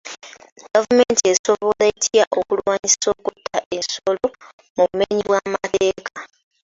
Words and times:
Gavumenti 0.73 1.23
esobola 1.31 1.83
etya 1.91 2.23
okulwanyisa 2.39 3.05
okutta 3.15 3.57
ensolo 3.75 4.25
mu 4.75 4.83
bumenyi 4.89 5.21
bw'amateeka? 5.27 6.19